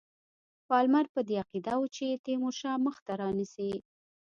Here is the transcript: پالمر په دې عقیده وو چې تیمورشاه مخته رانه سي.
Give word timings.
پالمر 0.69 1.05
په 1.13 1.19
دې 1.27 1.35
عقیده 1.43 1.73
وو 1.77 1.87
چې 1.95 2.05
تیمورشاه 2.25 2.83
مخته 2.87 3.11
رانه 3.21 3.45
سي. 3.53 3.69